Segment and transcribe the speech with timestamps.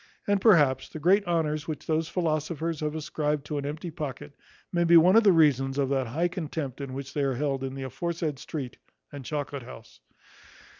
[0.25, 4.33] And, perhaps, the great honours which those philosophers have ascribed to an empty pocket
[4.73, 7.63] may be one of the reasons of that high contempt in which they are held
[7.63, 8.77] in the aforesaid street
[9.11, 9.99] and chocolate house.